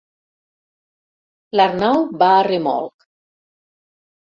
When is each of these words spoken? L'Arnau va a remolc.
L'Arnau 1.59 2.03
va 2.23 2.31
a 2.39 2.41
remolc. 2.51 3.09